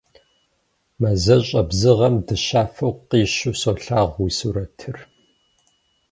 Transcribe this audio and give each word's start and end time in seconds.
Мазэщӏэ 1.01 1.61
бзыгъэм 1.69 2.15
дыщафэу 2.25 2.93
къищу 3.09 3.53
солъагъу 3.59 4.23
уи 4.25 4.31
сурэтыр. 4.37 4.97